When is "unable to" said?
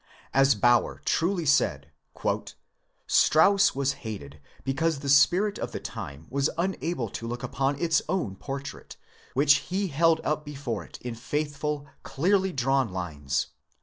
6.57-7.27